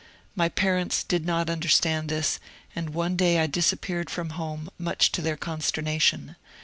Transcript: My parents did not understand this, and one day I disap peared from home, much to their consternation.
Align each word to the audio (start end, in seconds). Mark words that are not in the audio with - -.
My 0.35 0.49
parents 0.49 1.03
did 1.03 1.27
not 1.27 1.47
understand 1.47 2.09
this, 2.09 2.39
and 2.75 2.89
one 2.89 3.15
day 3.15 3.39
I 3.39 3.45
disap 3.45 3.81
peared 3.81 4.09
from 4.09 4.31
home, 4.31 4.71
much 4.79 5.11
to 5.11 5.21
their 5.21 5.37
consternation. 5.37 6.37